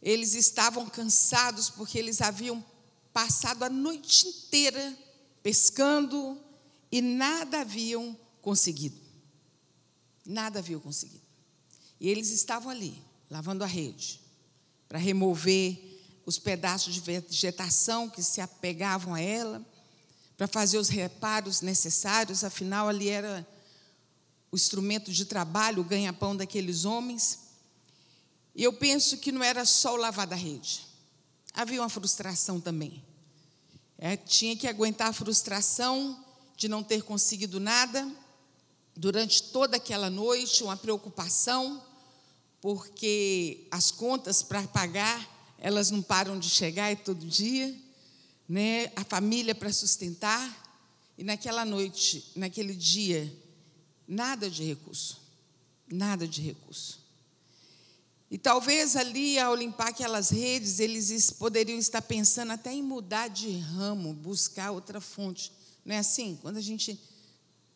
Eles 0.02 0.34
estavam 0.34 0.88
cansados 0.90 1.70
porque 1.70 1.96
eles 1.96 2.20
haviam 2.20 2.64
passado 3.12 3.62
a 3.62 3.70
noite 3.70 4.26
inteira 4.26 4.98
pescando 5.40 6.36
e 6.90 7.00
nada 7.00 7.60
haviam 7.60 8.18
conseguido. 8.42 9.03
Nada 10.24 10.58
haviam 10.58 10.80
conseguido. 10.80 11.22
E 12.00 12.08
eles 12.08 12.30
estavam 12.30 12.70
ali, 12.70 13.00
lavando 13.30 13.64
a 13.64 13.66
rede, 13.66 14.20
para 14.88 14.98
remover 14.98 15.94
os 16.26 16.38
pedaços 16.38 16.94
de 16.94 17.00
vegetação 17.00 18.08
que 18.08 18.22
se 18.22 18.40
apegavam 18.40 19.14
a 19.14 19.20
ela, 19.20 19.64
para 20.36 20.46
fazer 20.46 20.78
os 20.78 20.88
reparos 20.88 21.60
necessários, 21.60 22.42
afinal, 22.42 22.88
ali 22.88 23.08
era 23.08 23.46
o 24.50 24.56
instrumento 24.56 25.12
de 25.12 25.24
trabalho, 25.24 25.82
o 25.82 25.84
ganha-pão 25.84 26.36
daqueles 26.36 26.84
homens. 26.84 27.40
E 28.54 28.62
eu 28.62 28.72
penso 28.72 29.18
que 29.18 29.32
não 29.32 29.42
era 29.42 29.64
só 29.64 29.94
o 29.94 29.96
lavar 29.96 30.26
da 30.26 30.36
rede, 30.36 30.86
havia 31.52 31.80
uma 31.80 31.88
frustração 31.88 32.60
também. 32.60 33.04
É, 33.98 34.16
tinha 34.16 34.56
que 34.56 34.66
aguentar 34.66 35.08
a 35.08 35.12
frustração 35.12 36.24
de 36.56 36.68
não 36.68 36.82
ter 36.82 37.02
conseguido 37.02 37.60
nada 37.60 38.10
durante 38.96 39.42
toda 39.54 39.76
aquela 39.76 40.10
noite, 40.10 40.64
uma 40.64 40.76
preocupação, 40.76 41.80
porque 42.60 43.68
as 43.70 43.92
contas 43.92 44.42
para 44.42 44.66
pagar, 44.66 45.54
elas 45.60 45.92
não 45.92 46.02
param 46.02 46.40
de 46.40 46.50
chegar 46.50 46.90
e 46.90 46.96
todo 46.96 47.24
dia, 47.24 47.72
né? 48.48 48.90
A 48.96 49.04
família 49.04 49.54
para 49.54 49.72
sustentar. 49.72 50.82
E 51.16 51.22
naquela 51.22 51.64
noite, 51.64 52.32
naquele 52.34 52.74
dia, 52.74 53.32
nada 54.08 54.50
de 54.50 54.64
recurso. 54.64 55.20
Nada 55.88 56.26
de 56.26 56.42
recurso. 56.42 56.98
E 58.28 58.36
talvez 58.36 58.96
ali, 58.96 59.38
ao 59.38 59.54
limpar 59.54 59.90
aquelas 59.90 60.30
redes, 60.30 60.80
eles 60.80 61.30
poderiam 61.30 61.78
estar 61.78 62.02
pensando 62.02 62.50
até 62.50 62.72
em 62.72 62.82
mudar 62.82 63.28
de 63.28 63.56
ramo, 63.56 64.12
buscar 64.14 64.72
outra 64.72 65.00
fonte. 65.00 65.52
Não 65.84 65.94
é 65.94 65.98
assim? 65.98 66.36
Quando 66.42 66.56
a 66.56 66.60
gente 66.60 66.98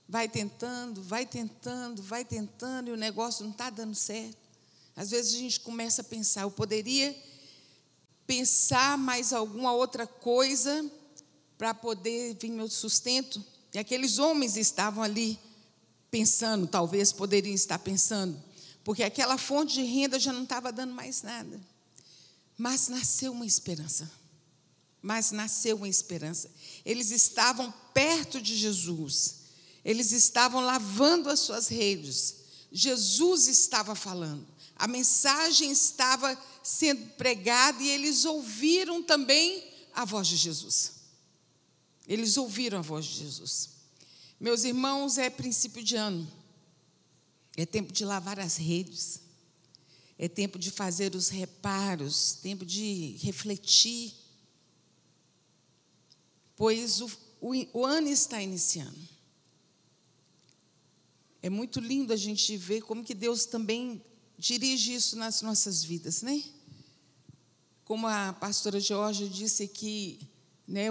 vai 0.08 0.28
tentando, 0.28 1.02
vai 1.02 1.26
tentando, 1.26 2.02
vai 2.02 2.24
tentando 2.24 2.88
e 2.88 2.92
o 2.92 2.96
negócio 2.96 3.44
não 3.44 3.52
está 3.52 3.68
dando 3.68 3.94
certo. 3.94 4.38
Às 4.96 5.10
vezes 5.10 5.34
a 5.34 5.38
gente 5.38 5.60
começa 5.60 6.00
a 6.00 6.04
pensar, 6.04 6.42
eu 6.42 6.50
poderia 6.50 7.14
pensar 8.26 8.96
mais 8.96 9.32
alguma 9.32 9.72
outra 9.72 10.06
coisa 10.06 10.90
para 11.58 11.74
poder 11.74 12.36
vir 12.40 12.50
meu 12.50 12.68
sustento. 12.68 13.44
E 13.74 13.78
aqueles 13.78 14.18
homens 14.18 14.56
estavam 14.56 15.02
ali 15.02 15.38
pensando, 16.10 16.66
talvez 16.66 17.12
poderiam 17.12 17.54
estar 17.54 17.78
pensando, 17.78 18.42
porque 18.82 19.02
aquela 19.02 19.36
fonte 19.36 19.74
de 19.74 19.82
renda 19.82 20.18
já 20.18 20.32
não 20.32 20.44
estava 20.44 20.72
dando 20.72 20.94
mais 20.94 21.22
nada. 21.22 21.60
Mas 22.56 22.88
nasceu 22.88 23.32
uma 23.32 23.46
esperança. 23.46 24.10
Mas 25.00 25.30
nasceu 25.30 25.76
uma 25.76 25.88
esperança. 25.88 26.50
Eles 26.84 27.10
estavam 27.10 27.72
perto 27.92 28.40
de 28.40 28.56
Jesus. 28.56 29.47
Eles 29.84 30.12
estavam 30.12 30.60
lavando 30.60 31.30
as 31.30 31.40
suas 31.40 31.68
redes. 31.68 32.36
Jesus 32.70 33.46
estava 33.46 33.94
falando. 33.94 34.46
A 34.76 34.86
mensagem 34.86 35.70
estava 35.70 36.36
sendo 36.62 37.04
pregada 37.16 37.82
e 37.82 37.88
eles 37.88 38.24
ouviram 38.24 39.02
também 39.02 39.64
a 39.94 40.04
voz 40.04 40.28
de 40.28 40.36
Jesus. 40.36 40.92
Eles 42.06 42.36
ouviram 42.36 42.78
a 42.78 42.82
voz 42.82 43.04
de 43.04 43.18
Jesus. 43.18 43.70
Meus 44.38 44.64
irmãos, 44.64 45.18
é 45.18 45.28
princípio 45.28 45.82
de 45.82 45.96
ano. 45.96 46.30
É 47.56 47.66
tempo 47.66 47.92
de 47.92 48.04
lavar 48.04 48.38
as 48.38 48.56
redes. 48.56 49.20
É 50.16 50.28
tempo 50.28 50.58
de 50.58 50.70
fazer 50.70 51.14
os 51.14 51.28
reparos, 51.28 52.38
tempo 52.40 52.64
de 52.64 53.16
refletir. 53.20 54.14
Pois 56.54 57.00
o, 57.00 57.10
o, 57.40 57.80
o 57.80 57.86
ano 57.86 58.08
está 58.08 58.40
iniciando. 58.40 59.17
É 61.48 61.50
muito 61.50 61.80
lindo 61.80 62.12
a 62.12 62.16
gente 62.16 62.58
ver 62.58 62.82
como 62.82 63.02
que 63.02 63.14
Deus 63.14 63.46
também 63.46 64.04
dirige 64.36 64.92
isso 64.92 65.16
nas 65.16 65.40
nossas 65.40 65.82
vidas, 65.82 66.20
né? 66.20 66.44
Como 67.86 68.06
a 68.06 68.34
pastora 68.34 68.78
Georgia 68.78 69.26
disse 69.26 69.66
que 69.66 70.28
né, 70.66 70.88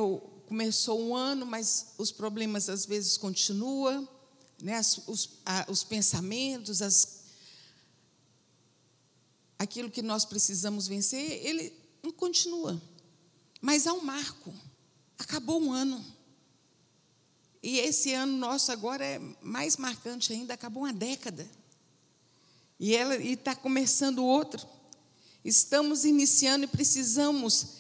começou 0.47 0.99
um 0.99 1.15
ano, 1.15 1.45
mas 1.45 1.93
os 1.95 2.11
problemas 2.11 2.69
às 2.69 2.87
vezes 2.87 3.17
continuam 3.17 4.09
né, 4.59 4.81
os, 5.05 5.29
a, 5.45 5.67
os 5.69 5.83
pensamentos, 5.83 6.81
as, 6.81 7.25
aquilo 9.59 9.91
que 9.91 10.01
nós 10.01 10.25
precisamos 10.25 10.87
vencer, 10.87 11.45
ele 11.45 11.71
continua. 12.15 12.81
Mas 13.61 13.85
há 13.85 13.93
um 13.93 14.01
marco. 14.01 14.51
Acabou 15.19 15.61
um 15.61 15.71
ano. 15.71 16.03
E 17.67 17.79
esse 17.79 18.13
ano 18.13 18.38
nosso 18.38 18.71
agora 18.71 19.03
é 19.03 19.19
mais 19.41 19.75
marcante 19.75 20.31
ainda, 20.31 20.53
acabou 20.53 20.83
uma 20.83 20.93
década. 20.93 21.45
E 22.79 22.95
ela 22.95 23.17
está 23.17 23.53
começando 23.53 24.24
outro. 24.24 24.65
Estamos 25.43 26.05
iniciando 26.05 26.63
e 26.63 26.67
precisamos 26.67 27.74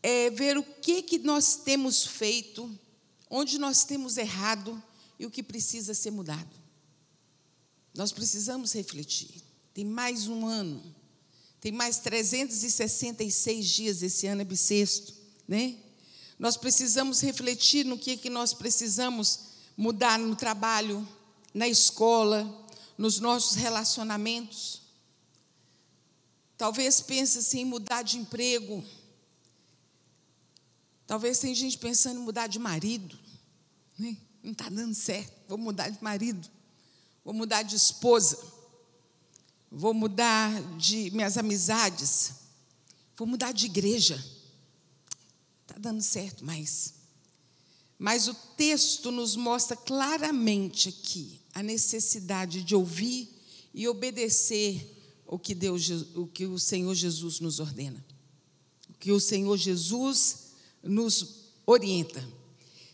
é, 0.00 0.30
ver 0.30 0.56
o 0.56 0.62
que, 0.62 1.02
que 1.02 1.18
nós 1.18 1.56
temos 1.56 2.06
feito, 2.06 2.78
onde 3.28 3.58
nós 3.58 3.82
temos 3.82 4.18
errado 4.18 4.80
e 5.18 5.26
o 5.26 5.30
que 5.32 5.42
precisa 5.42 5.94
ser 5.94 6.12
mudado. 6.12 6.54
Nós 7.92 8.12
precisamos 8.12 8.72
refletir. 8.72 9.42
Tem 9.74 9.84
mais 9.84 10.28
um 10.28 10.46
ano, 10.46 10.80
tem 11.60 11.72
mais 11.72 11.98
366 11.98 13.66
dias, 13.66 14.00
esse 14.00 14.28
ano 14.28 14.42
é 14.42 14.44
bissexto, 14.44 15.12
né? 15.48 15.74
Nós 16.38 16.56
precisamos 16.56 17.20
refletir 17.20 17.84
no 17.84 17.98
que, 17.98 18.12
é 18.12 18.16
que 18.16 18.30
nós 18.30 18.52
precisamos 18.52 19.40
mudar 19.76 20.18
no 20.18 20.34
trabalho, 20.34 21.06
na 21.52 21.68
escola, 21.68 22.66
nos 22.96 23.20
nossos 23.20 23.56
relacionamentos. 23.56 24.82
Talvez 26.56 27.00
pense 27.00 27.38
assim 27.38 27.60
em 27.60 27.64
mudar 27.64 28.02
de 28.02 28.18
emprego. 28.18 28.84
Talvez 31.06 31.38
tem 31.38 31.54
gente 31.54 31.78
pensando 31.78 32.20
em 32.20 32.22
mudar 32.22 32.46
de 32.46 32.58
marido. 32.58 33.18
Né? 33.98 34.16
não 34.44 34.52
está 34.52 34.68
dando 34.68 34.94
certo, 34.94 35.32
vou 35.48 35.56
mudar 35.56 35.88
de 35.88 36.04
marido, 36.04 36.46
vou 37.24 37.32
mudar 37.32 37.62
de 37.62 37.74
esposa, 37.74 38.38
vou 39.72 39.94
mudar 39.94 40.52
de 40.76 41.10
minhas 41.12 41.38
amizades, 41.38 42.34
vou 43.16 43.26
mudar 43.26 43.52
de 43.52 43.64
igreja. 43.64 44.22
Está 45.66 45.78
dando 45.78 46.02
certo, 46.02 46.44
mas. 46.44 46.94
Mas 47.98 48.28
o 48.28 48.34
texto 48.56 49.10
nos 49.10 49.34
mostra 49.34 49.76
claramente 49.76 50.88
aqui 50.88 51.40
a 51.54 51.62
necessidade 51.62 52.62
de 52.62 52.74
ouvir 52.74 53.28
e 53.72 53.88
obedecer 53.88 54.94
o 55.26 55.38
que, 55.38 55.54
Deus, 55.54 55.88
o 56.14 56.26
que 56.26 56.46
o 56.46 56.58
Senhor 56.58 56.94
Jesus 56.94 57.40
nos 57.40 57.60
ordena, 57.60 58.04
o 58.90 58.94
que 58.94 59.10
o 59.10 59.18
Senhor 59.18 59.56
Jesus 59.56 60.52
nos 60.82 61.44
orienta. 61.66 62.26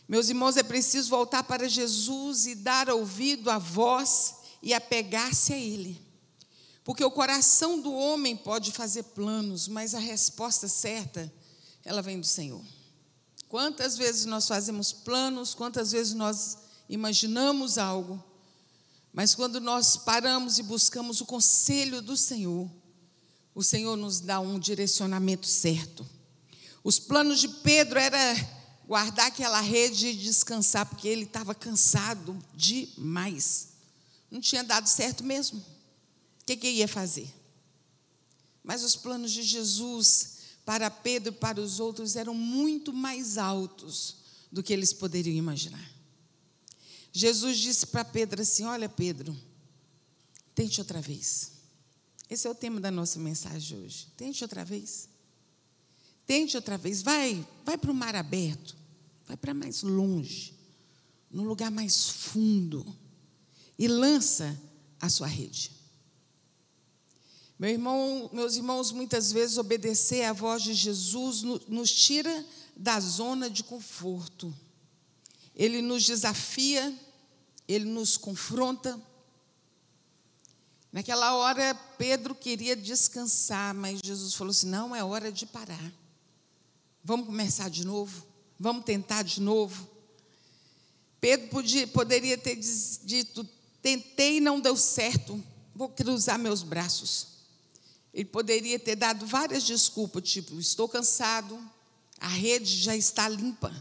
Meus 0.07 0.29
irmãos, 0.29 0.57
é 0.57 0.63
preciso 0.63 1.09
voltar 1.09 1.43
para 1.43 1.67
Jesus 1.67 2.45
e 2.45 2.55
dar 2.55 2.89
ouvido 2.89 3.49
à 3.49 3.57
voz 3.57 4.35
e 4.61 4.73
apegar-se 4.73 5.53
a 5.53 5.57
Ele. 5.57 5.99
Porque 6.83 7.03
o 7.03 7.11
coração 7.11 7.79
do 7.79 7.93
homem 7.93 8.35
pode 8.35 8.71
fazer 8.71 9.03
planos, 9.03 9.67
mas 9.67 9.93
a 9.93 9.99
resposta 9.99 10.67
certa, 10.67 11.31
ela 11.83 12.01
vem 12.01 12.19
do 12.19 12.25
Senhor. 12.25 12.63
Quantas 13.47 13.97
vezes 13.97 14.25
nós 14.25 14.47
fazemos 14.47 14.93
planos, 14.93 15.53
quantas 15.53 15.91
vezes 15.91 16.13
nós 16.13 16.57
imaginamos 16.87 17.77
algo, 17.77 18.23
mas 19.13 19.35
quando 19.35 19.59
nós 19.59 19.97
paramos 19.97 20.57
e 20.57 20.63
buscamos 20.63 21.19
o 21.19 21.25
conselho 21.25 22.01
do 22.01 22.15
Senhor, 22.15 22.69
o 23.53 23.61
Senhor 23.61 23.97
nos 23.97 24.21
dá 24.21 24.39
um 24.39 24.57
direcionamento 24.57 25.45
certo. 25.47 26.07
Os 26.83 26.97
planos 26.97 27.41
de 27.41 27.49
Pedro 27.49 27.99
era 27.99 28.17
guardar 28.87 29.27
aquela 29.27 29.59
rede 29.59 30.07
e 30.07 30.15
descansar, 30.15 30.85
porque 30.85 31.07
ele 31.07 31.23
estava 31.23 31.53
cansado 31.53 32.37
demais. 32.55 33.69
Não 34.29 34.39
tinha 34.39 34.63
dado 34.63 34.87
certo 34.87 35.23
mesmo. 35.23 35.59
O 35.59 36.45
que, 36.45 36.55
que 36.55 36.69
ia 36.69 36.87
fazer? 36.87 37.31
Mas 38.63 38.83
os 38.83 38.95
planos 38.95 39.31
de 39.31 39.43
Jesus 39.43 40.40
para 40.65 40.89
Pedro 40.89 41.33
e 41.33 41.35
para 41.35 41.59
os 41.59 41.79
outros 41.79 42.15
eram 42.15 42.33
muito 42.33 42.93
mais 42.93 43.37
altos 43.37 44.17
do 44.51 44.61
que 44.61 44.73
eles 44.73 44.93
poderiam 44.93 45.35
imaginar. 45.35 45.89
Jesus 47.11 47.57
disse 47.57 47.87
para 47.87 48.05
Pedro 48.05 48.41
assim: 48.41 48.63
Olha, 48.63 48.87
Pedro, 48.87 49.37
tente 50.55 50.79
outra 50.79 51.01
vez. 51.01 51.51
Esse 52.29 52.47
é 52.47 52.49
o 52.49 52.55
tema 52.55 52.79
da 52.79 52.89
nossa 52.89 53.19
mensagem 53.19 53.77
hoje. 53.77 54.07
Tente 54.15 54.43
outra 54.43 54.63
vez. 54.63 55.09
Tente 56.25 56.55
outra 56.55 56.77
vez. 56.77 57.01
Vai, 57.01 57.45
vai 57.65 57.77
para 57.77 57.91
o 57.91 57.93
mar 57.93 58.15
aberto. 58.15 58.77
Vai 59.27 59.37
para 59.37 59.53
mais 59.53 59.81
longe, 59.81 60.53
no 61.29 61.43
lugar 61.43 61.71
mais 61.71 62.09
fundo, 62.09 62.85
e 63.79 63.87
lança 63.87 64.59
a 64.99 65.07
sua 65.07 65.27
rede. 65.27 65.71
Meu 67.61 67.69
irmão, 67.69 68.27
meus 68.33 68.55
irmãos, 68.55 68.91
muitas 68.91 69.31
vezes 69.31 69.59
obedecer 69.59 70.23
à 70.23 70.33
voz 70.33 70.63
de 70.63 70.73
Jesus 70.73 71.43
nos 71.43 71.91
tira 71.91 72.43
da 72.75 72.99
zona 72.99 73.51
de 73.51 73.63
conforto. 73.63 74.51
Ele 75.55 75.79
nos 75.79 76.03
desafia, 76.03 76.91
ele 77.67 77.85
nos 77.85 78.17
confronta. 78.17 78.99
Naquela 80.91 81.35
hora, 81.35 81.75
Pedro 81.99 82.33
queria 82.33 82.75
descansar, 82.75 83.75
mas 83.75 83.99
Jesus 84.03 84.33
falou 84.33 84.49
assim: 84.49 84.67
não, 84.67 84.95
é 84.95 85.03
hora 85.03 85.31
de 85.31 85.45
parar. 85.45 85.93
Vamos 87.03 87.27
começar 87.27 87.69
de 87.69 87.85
novo? 87.85 88.25
Vamos 88.59 88.85
tentar 88.85 89.21
de 89.21 89.39
novo? 89.39 89.87
Pedro 91.19 91.47
podia, 91.49 91.85
poderia 91.85 92.39
ter 92.39 92.55
dito: 92.55 93.47
tentei 93.83 94.39
não 94.41 94.59
deu 94.59 94.75
certo, 94.75 95.39
vou 95.75 95.89
cruzar 95.89 96.39
meus 96.39 96.63
braços. 96.63 97.29
Ele 98.13 98.25
poderia 98.25 98.77
ter 98.77 98.95
dado 98.95 99.25
várias 99.25 99.63
desculpas, 99.63 100.29
tipo: 100.29 100.59
estou 100.59 100.87
cansado, 100.87 101.57
a 102.19 102.27
rede 102.27 102.75
já 102.77 102.95
está 102.95 103.27
limpa, 103.29 103.73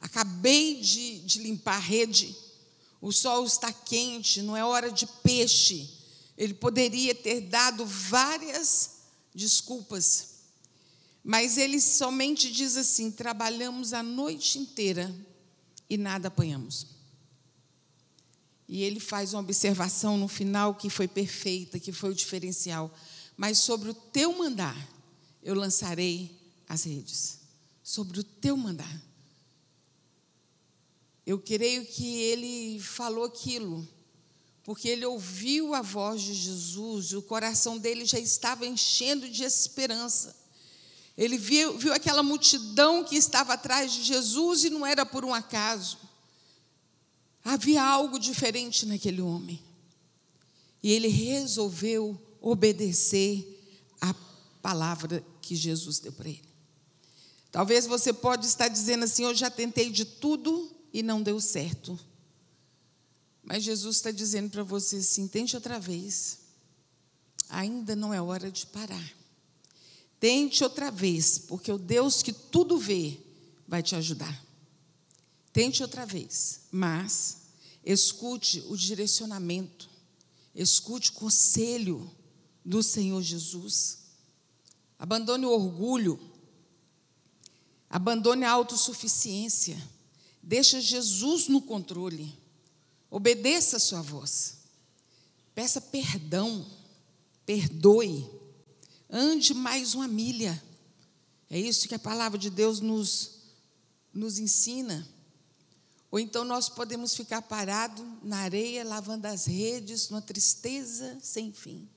acabei 0.00 0.80
de, 0.80 1.20
de 1.20 1.40
limpar 1.40 1.76
a 1.76 1.80
rede, 1.80 2.34
o 3.00 3.12
sol 3.12 3.44
está 3.44 3.72
quente, 3.72 4.42
não 4.42 4.56
é 4.56 4.64
hora 4.64 4.90
de 4.90 5.06
peixe. 5.22 5.90
Ele 6.36 6.54
poderia 6.54 7.14
ter 7.14 7.42
dado 7.42 7.84
várias 7.84 8.98
desculpas, 9.34 10.36
mas 11.22 11.58
ele 11.58 11.80
somente 11.80 12.50
diz 12.50 12.76
assim: 12.76 13.10
trabalhamos 13.10 13.92
a 13.92 14.02
noite 14.02 14.58
inteira 14.58 15.14
e 15.90 15.96
nada 15.96 16.28
apanhamos. 16.28 16.86
E 18.68 18.82
ele 18.82 19.00
faz 19.00 19.32
uma 19.32 19.40
observação 19.40 20.18
no 20.18 20.28
final 20.28 20.74
que 20.74 20.90
foi 20.90 21.08
perfeita, 21.08 21.78
que 21.78 21.90
foi 21.90 22.10
o 22.10 22.14
diferencial. 22.14 22.94
Mas 23.38 23.58
sobre 23.58 23.88
o 23.88 23.94
teu 23.94 24.36
mandar, 24.36 24.76
eu 25.44 25.54
lançarei 25.54 26.36
as 26.68 26.82
redes. 26.82 27.38
Sobre 27.84 28.18
o 28.18 28.24
teu 28.24 28.56
mandar. 28.56 29.00
Eu 31.24 31.38
creio 31.38 31.86
que 31.86 32.16
ele 32.16 32.80
falou 32.80 33.26
aquilo, 33.26 33.86
porque 34.64 34.88
ele 34.88 35.06
ouviu 35.06 35.72
a 35.72 35.80
voz 35.80 36.20
de 36.20 36.34
Jesus, 36.34 37.12
e 37.12 37.16
o 37.16 37.22
coração 37.22 37.78
dele 37.78 38.04
já 38.04 38.18
estava 38.18 38.66
enchendo 38.66 39.28
de 39.30 39.44
esperança. 39.44 40.34
Ele 41.16 41.38
viu, 41.38 41.78
viu 41.78 41.92
aquela 41.92 42.24
multidão 42.24 43.04
que 43.04 43.14
estava 43.14 43.52
atrás 43.54 43.92
de 43.92 44.02
Jesus 44.02 44.64
e 44.64 44.70
não 44.70 44.84
era 44.84 45.06
por 45.06 45.24
um 45.24 45.32
acaso. 45.32 45.96
Havia 47.44 47.84
algo 47.84 48.18
diferente 48.18 48.84
naquele 48.84 49.20
homem. 49.20 49.62
E 50.82 50.90
ele 50.90 51.08
resolveu 51.08 52.20
obedecer 52.48 53.46
a 54.00 54.14
palavra 54.62 55.24
que 55.40 55.54
Jesus 55.54 55.98
deu 55.98 56.12
para 56.12 56.28
ele. 56.28 56.48
Talvez 57.50 57.86
você 57.86 58.12
pode 58.12 58.46
estar 58.46 58.68
dizendo 58.68 59.04
assim: 59.04 59.24
"Eu 59.24 59.34
já 59.34 59.50
tentei 59.50 59.90
de 59.90 60.04
tudo 60.04 60.70
e 60.92 61.02
não 61.02 61.22
deu 61.22 61.40
certo". 61.40 61.98
Mas 63.42 63.64
Jesus 63.64 63.96
está 63.96 64.10
dizendo 64.10 64.50
para 64.50 64.62
você 64.62 64.96
assim: 64.96 65.26
tente 65.26 65.56
outra 65.56 65.80
vez. 65.80 66.40
Ainda 67.48 67.96
não 67.96 68.12
é 68.12 68.20
hora 68.20 68.50
de 68.50 68.66
parar. 68.66 69.12
Tente 70.20 70.62
outra 70.62 70.90
vez, 70.90 71.38
porque 71.38 71.72
o 71.72 71.78
Deus 71.78 72.22
que 72.22 72.32
tudo 72.32 72.76
vê 72.76 73.18
vai 73.66 73.82
te 73.82 73.94
ajudar. 73.94 74.44
Tente 75.52 75.82
outra 75.82 76.04
vez, 76.04 76.60
mas 76.70 77.38
escute 77.84 78.62
o 78.68 78.76
direcionamento, 78.76 79.88
escute 80.54 81.10
o 81.10 81.14
conselho 81.14 82.10
do 82.68 82.82
Senhor 82.82 83.22
Jesus. 83.22 84.00
Abandone 84.98 85.46
o 85.46 85.50
orgulho, 85.50 86.20
abandone 87.88 88.44
a 88.44 88.50
autossuficiência, 88.50 89.82
deixa 90.42 90.78
Jesus 90.78 91.48
no 91.48 91.62
controle, 91.62 92.38
obedeça 93.10 93.78
a 93.78 93.80
sua 93.80 94.02
voz, 94.02 94.58
peça 95.54 95.80
perdão, 95.80 96.66
perdoe. 97.46 98.28
Ande 99.08 99.54
mais 99.54 99.94
uma 99.94 100.06
milha. 100.06 100.62
É 101.48 101.58
isso 101.58 101.88
que 101.88 101.94
a 101.94 101.98
palavra 101.98 102.38
de 102.38 102.50
Deus 102.50 102.80
nos, 102.80 103.44
nos 104.12 104.38
ensina. 104.38 105.08
Ou 106.10 106.18
então 106.18 106.44
nós 106.44 106.68
podemos 106.68 107.14
ficar 107.14 107.40
parados 107.40 108.04
na 108.22 108.40
areia, 108.40 108.84
lavando 108.84 109.26
as 109.26 109.46
redes, 109.46 110.10
numa 110.10 110.20
tristeza 110.20 111.16
sem 111.22 111.50
fim, 111.50 111.88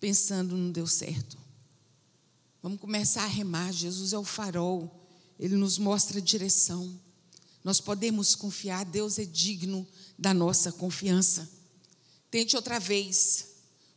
pensando 0.00 0.56
não 0.56 0.72
deu 0.72 0.86
certo. 0.86 1.38
Vamos 2.62 2.80
começar 2.80 3.24
a 3.24 3.28
remar. 3.28 3.72
Jesus 3.72 4.12
é 4.12 4.18
o 4.18 4.24
farol, 4.24 5.06
ele 5.38 5.56
nos 5.56 5.78
mostra 5.78 6.18
a 6.18 6.22
direção. 6.22 6.98
Nós 7.62 7.80
podemos 7.80 8.34
confiar, 8.34 8.84
Deus 8.84 9.18
é 9.18 9.24
digno 9.24 9.86
da 10.18 10.32
nossa 10.32 10.72
confiança. 10.72 11.48
Tente 12.30 12.56
outra 12.56 12.80
vez, 12.80 13.46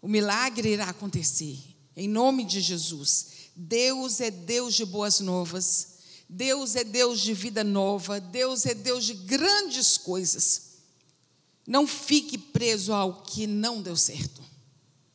o 0.01 0.07
milagre 0.07 0.73
irá 0.73 0.89
acontecer 0.89 1.73
em 1.95 2.07
nome 2.07 2.43
de 2.43 2.59
Jesus. 2.59 3.27
Deus 3.55 4.19
é 4.19 4.31
Deus 4.31 4.75
de 4.75 4.85
boas 4.85 5.19
novas, 5.19 5.89
Deus 6.27 6.75
é 6.75 6.83
Deus 6.83 7.21
de 7.21 7.33
vida 7.33 7.63
nova, 7.63 8.19
Deus 8.19 8.65
é 8.65 8.73
Deus 8.73 9.05
de 9.05 9.13
grandes 9.13 9.97
coisas. 9.97 10.73
Não 11.65 11.87
fique 11.87 12.37
preso 12.37 12.91
ao 12.91 13.21
que 13.21 13.47
não 13.47 13.81
deu 13.81 13.95
certo. 13.95 14.42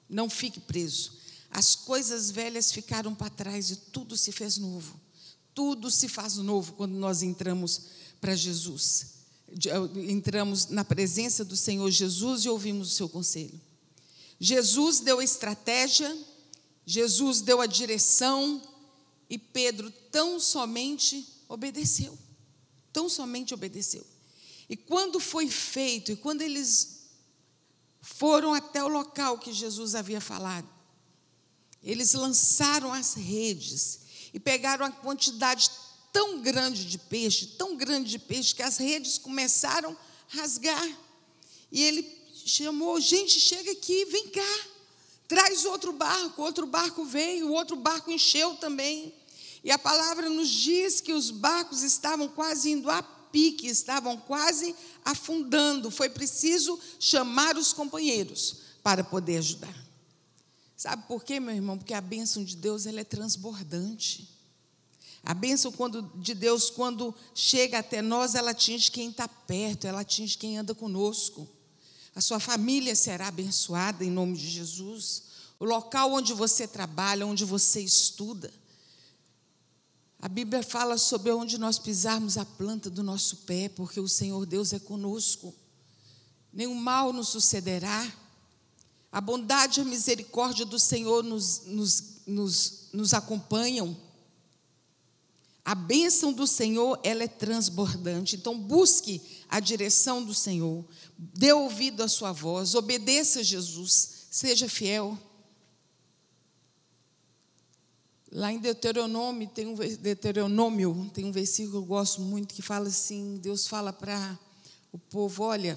Não 0.09 0.29
fique 0.29 0.61
preso. 0.61 1.13
As 1.51 1.75
coisas 1.75 2.31
velhas 2.31 2.73
ficaram 2.73 3.15
para 3.15 3.31
trás 3.31 3.71
e 3.71 3.77
tudo 3.77 4.17
se 4.17 4.33
fez 4.33 4.59
novo. 4.59 4.99
Tudo 5.55 5.91
se 5.91 6.09
faz 6.09 6.37
novo 6.37 6.75
quando 6.75 6.93
nós 6.93 7.23
entramos 7.23 7.83
para 8.21 8.35
Jesus. 8.35 9.15
Entramos 10.09 10.67
na 10.67 10.85
presença 10.85 11.45
do 11.45 11.57
Senhor 11.57 11.91
Jesus 11.91 12.45
e 12.45 12.49
ouvimos 12.49 12.93
o 12.93 12.95
seu 12.95 13.09
conselho. 13.09 13.61
Jesus 14.39 15.01
deu 15.01 15.19
a 15.19 15.25
estratégia 15.25 16.17
Jesus 16.89 17.43
deu 17.43 17.61
a 17.61 17.67
direção 17.67 18.63
e 19.29 19.37
Pedro 19.37 19.91
tão 20.11 20.41
somente 20.41 21.23
obedeceu. 21.47 22.19
Tão 22.91 23.11
somente 23.11 23.53
obedeceu. 23.53 24.07
E 24.71 24.75
quando 24.75 25.21
foi 25.21 25.49
feito, 25.49 26.13
e 26.13 26.17
quando 26.17 26.41
eles 26.41 26.98
foram 28.15 28.55
até 28.55 28.83
o 28.83 28.89
local 28.89 29.39
que 29.39 29.53
Jesus 29.53 29.95
havia 29.95 30.21
falado, 30.21 30.69
eles 31.83 32.15
lançaram 32.15 32.93
as 32.93 33.15
redes 33.15 34.01
e 34.35 34.41
pegaram 34.41 34.87
uma 34.87 34.93
quantidade 34.93 35.71
tão 36.13 36.41
grande 36.41 36.85
de 36.85 36.99
peixe, 36.99 37.47
tão 37.59 37.77
grande 37.77 38.11
de 38.11 38.19
peixe, 38.19 38.55
que 38.55 38.63
as 38.63 38.79
redes 38.79 39.19
começaram 39.19 39.97
a 40.33 40.37
rasgar. 40.37 40.89
E 41.71 41.83
ele 41.83 42.03
chamou: 42.45 43.01
gente, 43.01 43.39
chega 43.39 43.71
aqui, 43.71 44.05
vem 44.07 44.29
cá. 44.29 44.59
Traz 45.29 45.65
outro 45.65 45.93
barco, 45.93 46.43
outro 46.43 46.67
barco 46.67 47.05
veio, 47.05 47.49
o 47.49 47.53
outro 47.53 47.77
barco 47.77 48.11
encheu 48.11 48.57
também. 48.57 49.15
E 49.63 49.71
a 49.71 49.79
palavra 49.79 50.29
nos 50.29 50.49
diz 50.49 51.01
que 51.01 51.13
os 51.13 51.31
barcos 51.31 51.83
estavam 51.83 52.27
quase 52.29 52.71
indo 52.71 52.91
a 52.91 53.03
pique, 53.33 53.67
estavam 53.67 54.17
quase 54.17 54.75
afundando. 55.05 55.91
Foi 55.91 56.09
preciso 56.09 56.79
chamar 56.99 57.57
os 57.57 57.73
companheiros 57.73 58.57
para 58.83 59.03
poder 59.05 59.39
ajudar. 59.39 59.89
Sabe 60.77 61.05
por 61.09 61.25
quê, 61.25 61.41
meu 61.41 61.55
irmão? 61.55 61.77
Porque 61.77 61.95
a 61.95 62.01
bênção 62.01 62.45
de 62.45 62.57
Deus 62.57 62.87
ela 62.87 63.01
é 63.01 63.05
transbordante. 63.05 64.39
A 65.25 65.35
bênção 65.35 65.73
quando, 65.73 66.03
de 66.15 66.35
Deus, 66.35 66.71
quando 66.71 67.15
chega 67.35 67.81
até 67.81 68.01
nós, 68.01 68.35
ela 68.35 68.53
atinge 68.53 68.91
quem 68.91 69.11
está 69.11 69.27
perto, 69.27 69.87
ela 69.87 70.01
atinge 70.01 70.39
quem 70.39 70.57
anda 70.57 70.75
conosco. 70.75 71.49
A 72.15 72.21
sua 72.21 72.41
família 72.41 72.95
será 72.95 73.29
abençoada 73.29 74.05
em 74.05 74.11
nome 74.11 74.37
de 74.37 74.49
Jesus. 74.49 75.25
O 75.59 75.65
local 75.65 76.13
onde 76.13 76.33
você 76.33 76.67
trabalha, 76.67 77.27
onde 77.27 77.45
você 77.45 77.81
estuda. 77.81 78.53
A 80.21 80.29
Bíblia 80.29 80.65
fala 80.65 80.99
sobre 80.99 81.31
onde 81.31 81.59
nós 81.59 81.79
pisarmos 81.79 82.37
a 82.37 82.45
planta 82.45 82.91
do 82.91 83.05
nosso 83.05 83.39
pé, 83.39 83.69
porque 83.69 84.01
o 84.01 84.09
Senhor 84.09 84.45
Deus 84.45 84.73
é 84.73 84.79
conosco. 84.79 85.55
Nenhum 86.53 86.75
mal 86.75 87.13
nos 87.13 87.29
sucederá. 87.29 88.13
A 89.13 89.21
bondade 89.21 89.79
e 89.79 89.83
a 89.83 89.87
misericórdia 89.87 90.67
do 90.67 90.79
Senhor 90.79 91.23
nos, 91.23 91.63
nos, 91.67 92.05
nos, 92.27 92.89
nos 92.93 93.15
acompanham. 93.15 93.97
A 95.65 95.75
bênção 95.75 96.33
do 96.33 96.47
Senhor, 96.47 96.99
ela 97.05 97.23
é 97.23 97.29
transbordante. 97.29 98.35
Então, 98.35 98.59
busque 98.59 99.23
a 99.49 99.61
direção 99.61 100.25
do 100.25 100.35
Senhor. 100.35 100.85
Dê 101.17 101.53
ouvido 101.53 102.03
à 102.03 102.09
sua 102.09 102.33
voz. 102.33 102.75
Obedeça 102.75 103.41
a 103.41 103.43
Jesus. 103.43 104.27
Seja 104.31 104.69
fiel. 104.69 105.17
Lá 108.39 108.53
em 108.53 108.61
Deuteronômio 108.61 109.49
tem 109.49 109.67
um, 109.67 109.75
Deuteronômio, 109.75 111.11
tem 111.13 111.25
um 111.25 111.33
versículo 111.33 111.73
que 111.73 111.79
eu 111.79 111.85
gosto 111.85 112.21
muito 112.21 112.55
que 112.55 112.63
fala 112.63 112.87
assim: 112.87 113.37
Deus 113.39 113.67
fala 113.67 113.93
para 113.93 114.39
o 114.93 114.99
povo: 114.99 115.43
olha, 115.43 115.77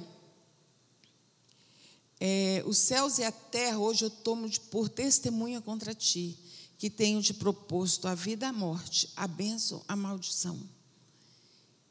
é, 2.20 2.62
os 2.68 2.78
céus 2.78 3.18
e 3.18 3.24
a 3.24 3.32
terra 3.32 3.80
hoje 3.80 4.06
eu 4.06 4.12
tomo 4.12 4.48
por 4.70 4.88
testemunha 4.88 5.60
contra 5.60 5.96
ti, 5.96 6.38
que 6.78 6.88
tenho 6.88 7.20
te 7.24 7.34
proposto 7.34 8.08
a 8.08 8.14
vida 8.14 8.50
a 8.50 8.54
morte, 8.54 9.10
a 9.16 9.28
bênção, 9.28 9.84
a 9.88 9.96
maldição. 9.96 10.60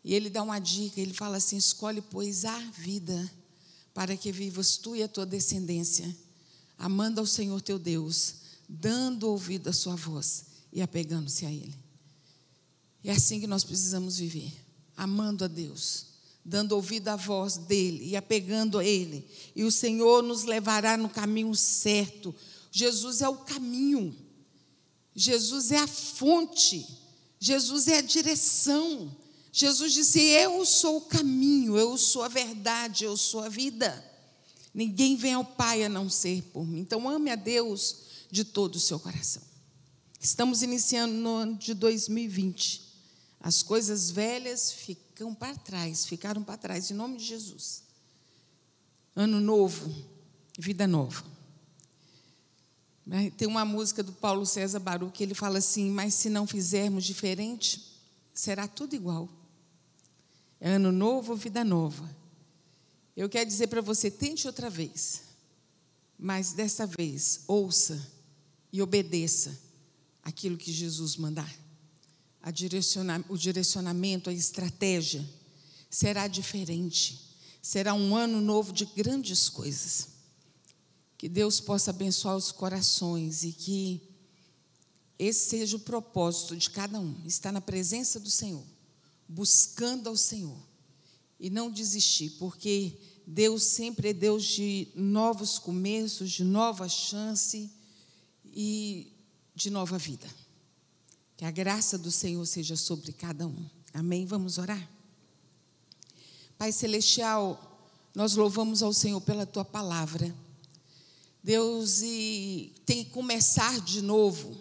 E 0.04 0.14
ele 0.14 0.30
dá 0.30 0.40
uma 0.40 0.60
dica, 0.60 1.00
ele 1.00 1.12
fala 1.12 1.38
assim: 1.38 1.56
escolhe, 1.56 2.00
pois, 2.00 2.44
a 2.44 2.56
vida, 2.78 3.28
para 3.92 4.16
que 4.16 4.30
vivas 4.30 4.76
tu 4.76 4.94
e 4.94 5.02
a 5.02 5.08
tua 5.08 5.26
descendência, 5.26 6.16
amando 6.78 7.18
ao 7.18 7.26
Senhor 7.26 7.60
teu 7.60 7.76
Deus, 7.76 8.34
dando 8.68 9.28
ouvido 9.28 9.68
à 9.68 9.72
sua 9.72 9.96
voz 9.96 10.48
e 10.72 10.80
apegando-se 10.82 11.44
a 11.46 11.50
Ele. 11.50 11.74
É 13.02 13.12
assim 13.12 13.40
que 13.40 13.46
nós 13.46 13.64
precisamos 13.64 14.18
viver, 14.18 14.52
amando 14.96 15.44
a 15.44 15.48
Deus, 15.48 16.06
dando 16.44 16.72
ouvido 16.72 17.08
à 17.08 17.16
voz 17.16 17.56
dEle 17.56 18.08
e 18.08 18.16
apegando 18.16 18.78
a 18.78 18.84
Ele. 18.84 19.26
E 19.56 19.64
o 19.64 19.70
Senhor 19.70 20.22
nos 20.22 20.44
levará 20.44 20.96
no 20.96 21.08
caminho 21.08 21.54
certo. 21.54 22.34
Jesus 22.70 23.22
é 23.22 23.28
o 23.28 23.38
caminho, 23.38 24.14
Jesus 25.14 25.72
é 25.72 25.78
a 25.78 25.86
fonte, 25.86 26.86
Jesus 27.38 27.88
é 27.88 27.98
a 27.98 28.02
direção. 28.02 29.10
Jesus 29.52 29.92
disse: 29.92 30.20
Eu 30.20 30.64
sou 30.64 30.98
o 30.98 31.00
caminho, 31.00 31.76
eu 31.76 31.96
sou 31.98 32.22
a 32.22 32.28
verdade, 32.28 33.04
eu 33.04 33.16
sou 33.16 33.40
a 33.40 33.48
vida. 33.48 34.04
Ninguém 34.72 35.16
vem 35.16 35.34
ao 35.34 35.44
Pai 35.44 35.84
a 35.84 35.88
não 35.88 36.08
ser 36.08 36.42
por 36.52 36.64
mim. 36.64 36.80
Então, 36.80 37.08
ame 37.08 37.30
a 37.30 37.34
Deus 37.34 37.96
de 38.30 38.44
todo 38.44 38.76
o 38.76 38.80
seu 38.80 39.00
coração. 39.00 39.42
Estamos 40.22 40.62
iniciando 40.62 41.14
no 41.14 41.34
ano 41.34 41.56
de 41.56 41.72
2020. 41.72 42.82
As 43.40 43.62
coisas 43.62 44.10
velhas 44.10 44.70
ficam 44.70 45.34
para 45.34 45.56
trás, 45.56 46.04
ficaram 46.04 46.44
para 46.44 46.58
trás, 46.58 46.90
em 46.90 46.94
nome 46.94 47.16
de 47.16 47.24
Jesus. 47.24 47.84
Ano 49.16 49.40
novo, 49.40 49.90
vida 50.58 50.86
nova. 50.86 51.24
Tem 53.38 53.48
uma 53.48 53.64
música 53.64 54.02
do 54.02 54.12
Paulo 54.12 54.44
César 54.44 54.78
Baru 54.78 55.10
que 55.10 55.22
ele 55.22 55.32
fala 55.32 55.56
assim: 55.56 55.90
Mas 55.90 56.12
se 56.12 56.28
não 56.28 56.46
fizermos 56.46 57.04
diferente, 57.04 57.98
será 58.34 58.68
tudo 58.68 58.94
igual. 58.94 59.26
É 60.60 60.72
ano 60.72 60.92
novo, 60.92 61.34
vida 61.34 61.64
nova. 61.64 62.14
Eu 63.16 63.26
quero 63.26 63.48
dizer 63.48 63.68
para 63.68 63.80
você: 63.80 64.10
tente 64.10 64.46
outra 64.46 64.68
vez, 64.68 65.22
mas 66.18 66.52
dessa 66.52 66.86
vez, 66.86 67.40
ouça 67.48 68.06
e 68.70 68.82
obedeça 68.82 69.69
aquilo 70.22 70.56
que 70.56 70.72
Jesus 70.72 71.16
mandar 71.16 71.50
o 73.28 73.36
direcionamento, 73.36 74.30
a 74.30 74.32
estratégia 74.32 75.28
será 75.90 76.26
diferente. 76.26 77.28
Será 77.60 77.92
um 77.92 78.16
ano 78.16 78.40
novo 78.40 78.72
de 78.72 78.86
grandes 78.86 79.48
coisas. 79.48 80.08
Que 81.18 81.28
Deus 81.28 81.60
possa 81.60 81.90
abençoar 81.90 82.36
os 82.36 82.50
corações 82.50 83.44
e 83.44 83.52
que 83.52 84.00
esse 85.18 85.50
seja 85.50 85.76
o 85.76 85.80
propósito 85.80 86.56
de 86.56 86.70
cada 86.70 86.98
um, 86.98 87.14
estar 87.26 87.52
na 87.52 87.60
presença 87.60 88.18
do 88.18 88.30
Senhor, 88.30 88.64
buscando 89.28 90.08
ao 90.08 90.16
Senhor 90.16 90.56
e 91.38 91.50
não 91.50 91.70
desistir, 91.70 92.30
porque 92.38 92.96
Deus 93.26 93.64
sempre 93.64 94.08
é 94.08 94.12
Deus 94.14 94.44
de 94.44 94.88
novos 94.94 95.58
começos, 95.58 96.30
de 96.30 96.42
nova 96.42 96.88
chance 96.88 97.70
e 98.46 99.12
de 99.60 99.68
nova 99.68 99.98
vida. 99.98 100.26
Que 101.36 101.44
a 101.44 101.50
graça 101.50 101.98
do 101.98 102.10
Senhor 102.10 102.44
seja 102.46 102.76
sobre 102.76 103.12
cada 103.12 103.46
um. 103.46 103.68
Amém? 103.92 104.24
Vamos 104.24 104.56
orar? 104.56 104.88
Pai 106.56 106.72
Celestial, 106.72 107.88
nós 108.14 108.34
louvamos 108.34 108.82
ao 108.82 108.92
Senhor 108.94 109.20
pela 109.20 109.44
tua 109.44 109.64
palavra. 109.64 110.34
Deus, 111.42 112.00
e 112.00 112.72
tem 112.86 113.04
que 113.04 113.10
começar 113.10 113.80
de 113.80 114.00
novo, 114.00 114.58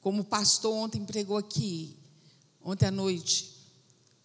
como 0.00 0.22
o 0.22 0.24
pastor 0.24 0.74
ontem 0.74 1.04
pregou 1.04 1.36
aqui, 1.36 1.94
ontem 2.62 2.86
à 2.86 2.90
noite. 2.90 3.54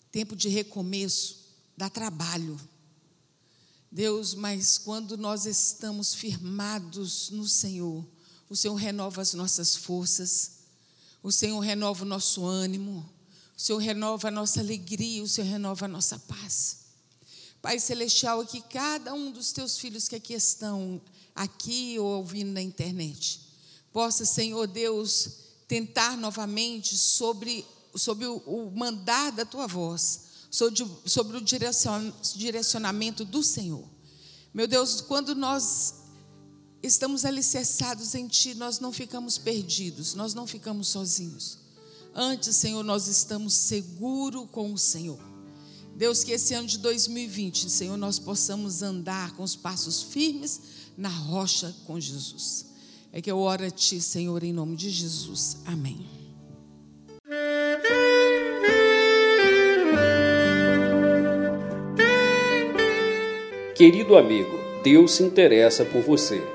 Tempo 0.09 0.37
de 0.37 0.47
recomeço, 0.47 1.49
dá 1.75 1.89
trabalho. 1.89 2.57
Deus, 3.91 4.35
mas 4.35 4.77
quando 4.77 5.17
nós 5.17 5.45
estamos 5.45 6.13
firmados 6.13 7.29
no 7.29 7.47
Senhor, 7.47 8.05
o 8.49 8.55
Senhor 8.55 8.75
renova 8.75 9.21
as 9.21 9.33
nossas 9.33 9.75
forças. 9.75 10.51
O 11.23 11.31
Senhor 11.31 11.59
renova 11.59 12.03
o 12.03 12.07
nosso 12.07 12.45
ânimo, 12.45 13.09
o 13.57 13.59
Senhor 13.59 13.79
renova 13.79 14.27
a 14.27 14.31
nossa 14.31 14.59
alegria, 14.59 15.23
o 15.23 15.27
Senhor 15.27 15.47
renova 15.47 15.85
a 15.85 15.87
nossa 15.87 16.19
paz. 16.19 16.85
Pai 17.61 17.79
Celestial, 17.79 18.45
que 18.45 18.61
cada 18.61 19.13
um 19.13 19.31
dos 19.31 19.51
teus 19.51 19.77
filhos 19.77 20.07
que 20.07 20.15
aqui 20.15 20.33
estão, 20.33 21.01
aqui 21.33 21.97
ou 21.97 22.17
ouvindo 22.17 22.51
na 22.51 22.61
internet, 22.61 23.41
possa, 23.91 24.23
Senhor 24.23 24.67
Deus, 24.67 25.29
tentar 25.67 26.15
novamente 26.15 26.95
sobre, 26.95 27.65
sobre 27.95 28.27
o, 28.27 28.37
o 28.45 28.71
mandar 28.71 29.31
da 29.31 29.45
tua 29.45 29.65
voz, 29.65 30.21
sobre, 30.51 30.85
sobre 31.05 31.37
o 31.37 31.41
direcionamento 31.41 33.25
do 33.25 33.41
Senhor. 33.41 33.83
Meu 34.53 34.67
Deus, 34.67 35.01
quando 35.01 35.33
nós 35.33 36.04
estamos 36.85 37.25
alicerçados 37.25 38.15
em 38.15 38.27
Ti, 38.27 38.55
nós 38.55 38.79
não 38.79 38.91
ficamos 38.91 39.37
perdidos, 39.37 40.13
nós 40.13 40.33
não 40.33 40.45
ficamos 40.45 40.87
sozinhos. 40.87 41.57
Antes, 42.13 42.55
Senhor, 42.55 42.83
nós 42.83 43.07
estamos 43.07 43.53
seguros 43.53 44.47
com 44.51 44.71
o 44.71 44.77
Senhor. 44.77 45.19
Deus, 45.95 46.23
que 46.23 46.31
esse 46.31 46.53
ano 46.53 46.67
de 46.67 46.77
2020, 46.79 47.69
Senhor, 47.69 47.97
nós 47.97 48.19
possamos 48.19 48.81
andar 48.81 49.35
com 49.35 49.43
os 49.43 49.55
passos 49.55 50.03
firmes 50.03 50.61
na 50.97 51.09
rocha 51.09 51.75
com 51.85 51.99
Jesus. 51.99 52.65
É 53.11 53.21
que 53.21 53.31
eu 53.31 53.39
oro 53.39 53.65
a 53.65 53.71
Ti, 53.71 53.99
Senhor, 54.01 54.43
em 54.43 54.53
nome 54.53 54.75
de 54.75 54.89
Jesus. 54.89 55.57
Amém. 55.65 56.05
Querido 63.75 64.15
amigo, 64.15 64.57
Deus 64.83 65.11
se 65.11 65.23
interessa 65.23 65.83
por 65.83 66.01
você. 66.01 66.54